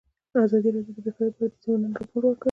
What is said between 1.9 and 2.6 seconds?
راپورونه ورکړي.